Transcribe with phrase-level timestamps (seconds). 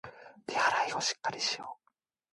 [0.49, 1.91] 手洗いをしっかりしよう